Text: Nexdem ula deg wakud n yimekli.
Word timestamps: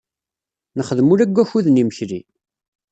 Nexdem 0.77 1.09
ula 1.13 1.25
deg 1.27 1.35
wakud 1.37 1.65
n 1.69 1.79
yimekli. 1.79 2.21